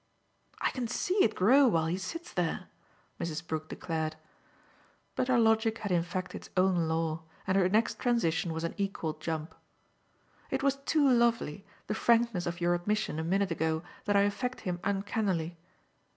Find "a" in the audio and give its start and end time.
13.19-13.23